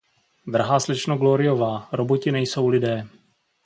[0.47, 3.07] Drahá slečno Gloryová, roboti nejsou lidé.